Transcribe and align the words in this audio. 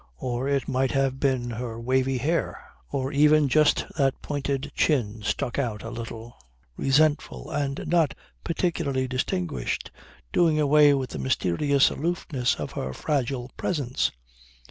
Or 0.17 0.47
it 0.49 0.67
might 0.67 0.89
have 0.93 1.19
been 1.19 1.51
her 1.51 1.79
wavy 1.79 2.17
hair. 2.17 2.57
Or 2.89 3.11
even 3.11 3.47
just 3.47 3.85
that 3.97 4.19
pointed 4.23 4.71
chin 4.73 5.21
stuck 5.21 5.59
out 5.59 5.83
a 5.83 5.91
little, 5.91 6.33
resentful 6.75 7.51
and 7.51 7.83
not 7.85 8.15
particularly 8.43 9.07
distinguished, 9.07 9.91
doing 10.33 10.59
away 10.59 10.95
with 10.95 11.11
the 11.11 11.19
mysterious 11.19 11.91
aloofness 11.91 12.55
of 12.55 12.71
her 12.71 12.93
fragile 12.93 13.51
presence. 13.57 14.09